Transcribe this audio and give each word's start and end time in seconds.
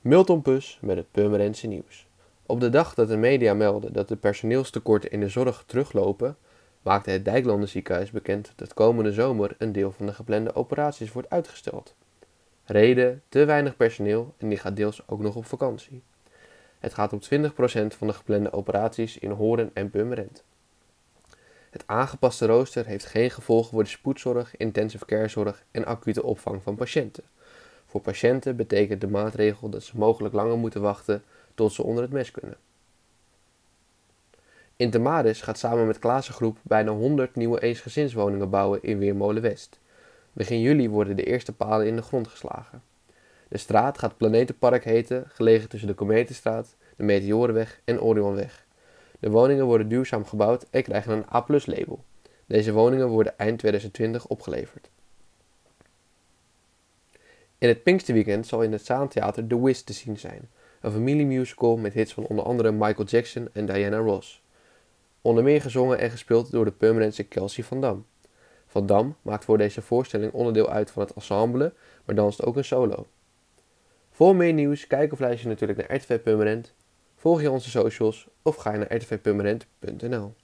Milton 0.00 0.42
Pus 0.42 0.78
met 0.80 0.96
het 0.96 1.10
Purmerendse 1.10 1.66
nieuws. 1.66 2.06
Op 2.46 2.60
de 2.60 2.68
dag 2.68 2.94
dat 2.94 3.08
de 3.08 3.16
media 3.16 3.54
melden 3.54 3.92
dat 3.92 4.08
de 4.08 4.16
personeelstekorten 4.16 5.10
in 5.10 5.20
de 5.20 5.28
zorg 5.28 5.64
teruglopen, 5.66 6.36
maakte 6.82 7.10
het 7.10 7.24
Dijklanden 7.24 7.68
ziekenhuis 7.68 8.10
bekend 8.10 8.52
dat 8.56 8.74
komende 8.74 9.12
zomer 9.12 9.54
een 9.58 9.72
deel 9.72 9.92
van 9.92 10.06
de 10.06 10.12
geplande 10.12 10.54
operaties 10.54 11.12
wordt 11.12 11.30
uitgesteld. 11.30 11.94
Reden: 12.64 13.22
te 13.28 13.44
weinig 13.44 13.76
personeel 13.76 14.34
en 14.38 14.48
die 14.48 14.58
gaat 14.58 14.76
deels 14.76 15.08
ook 15.08 15.20
nog 15.20 15.36
op 15.36 15.46
vakantie. 15.46 16.02
Het 16.78 16.94
gaat 16.94 17.12
om 17.12 17.20
20% 17.20 17.50
van 17.96 18.06
de 18.06 18.12
geplande 18.12 18.52
operaties 18.52 19.18
in 19.18 19.30
Horen 19.30 19.70
en 19.74 19.90
Purmerend. 19.90 20.44
Het 21.70 21.82
aangepaste 21.86 22.46
rooster 22.46 22.86
heeft 22.86 23.06
geen 23.06 23.30
gevolgen 23.30 23.70
voor 23.70 23.82
de 23.82 23.88
spoedzorg, 23.88 24.56
intensive 24.56 25.04
care 25.04 25.28
zorg 25.28 25.64
en 25.70 25.84
acute 25.84 26.22
opvang 26.22 26.62
van 26.62 26.76
patiënten. 26.76 27.24
Voor 27.90 28.00
patiënten 28.00 28.56
betekent 28.56 29.00
de 29.00 29.08
maatregel 29.08 29.68
dat 29.68 29.82
ze 29.82 29.98
mogelijk 29.98 30.34
langer 30.34 30.58
moeten 30.58 30.80
wachten 30.80 31.22
tot 31.54 31.72
ze 31.72 31.82
onder 31.82 32.02
het 32.02 32.12
mes 32.12 32.30
kunnen. 32.30 32.56
Intermaris 34.76 35.40
gaat 35.40 35.58
samen 35.58 35.86
met 35.86 35.98
Klaassen 35.98 36.56
bijna 36.62 36.90
100 36.90 37.36
nieuwe 37.36 37.62
eensgezinswoningen 37.62 38.50
bouwen 38.50 38.82
in 38.82 38.98
Weermolen 38.98 39.42
West. 39.42 39.80
Begin 40.32 40.60
juli 40.60 40.88
worden 40.88 41.16
de 41.16 41.24
eerste 41.24 41.52
palen 41.52 41.86
in 41.86 41.96
de 41.96 42.02
grond 42.02 42.28
geslagen. 42.28 42.82
De 43.48 43.58
straat 43.58 43.98
gaat 43.98 44.16
Planetenpark 44.16 44.84
heten, 44.84 45.24
gelegen 45.28 45.68
tussen 45.68 45.88
de 45.88 45.94
Kometenstraat, 45.94 46.76
de 46.96 47.02
Meteorenweg 47.02 47.80
en 47.84 48.00
Orionweg. 48.00 48.66
De 49.20 49.30
woningen 49.30 49.64
worden 49.64 49.88
duurzaam 49.88 50.24
gebouwd 50.24 50.66
en 50.70 50.82
krijgen 50.82 51.12
een 51.12 51.26
A-label. 51.34 52.04
Deze 52.46 52.72
woningen 52.72 53.08
worden 53.08 53.38
eind 53.38 53.58
2020 53.58 54.26
opgeleverd. 54.26 54.90
In 57.60 57.68
het 57.68 57.82
Pinksterweekend 57.82 58.46
zal 58.46 58.62
in 58.62 58.72
het 58.72 58.84
Zaantheater 58.84 59.46
The 59.46 59.62
Wiz 59.62 59.80
te 59.80 59.92
zien 59.92 60.18
zijn, 60.18 60.50
een 60.80 60.92
familiemusical 60.92 61.76
met 61.76 61.92
hits 61.92 62.14
van 62.14 62.26
onder 62.26 62.44
andere 62.44 62.72
Michael 62.72 63.04
Jackson 63.04 63.48
en 63.52 63.66
Diana 63.66 63.96
Ross. 63.96 64.42
Onder 65.20 65.44
meer 65.44 65.60
gezongen 65.60 65.98
en 65.98 66.10
gespeeld 66.10 66.50
door 66.50 66.64
de 66.64 66.70
permanente 66.70 67.22
Kelsey 67.22 67.64
Van 67.64 67.80
Dam. 67.80 68.06
Van 68.66 68.86
Dam 68.86 69.16
maakt 69.22 69.44
voor 69.44 69.58
deze 69.58 69.82
voorstelling 69.82 70.32
onderdeel 70.32 70.70
uit 70.70 70.90
van 70.90 71.02
het 71.02 71.12
ensemble, 71.12 71.72
maar 72.04 72.14
danst 72.14 72.44
ook 72.44 72.56
een 72.56 72.64
solo. 72.64 73.06
Voor 74.10 74.36
meer 74.36 74.52
nieuws, 74.52 74.86
kijk 74.86 75.12
of 75.12 75.18
luister 75.18 75.42
je 75.42 75.54
natuurlijk 75.54 75.88
naar 75.88 75.98
RTV 75.98 76.20
Permanent, 76.20 76.74
volg 77.16 77.40
je 77.40 77.50
onze 77.50 77.70
socials 77.70 78.28
of 78.42 78.56
ga 78.56 78.72
je 78.72 78.78
naar 78.78 78.96
rtvpermanent.nl. 78.96 80.34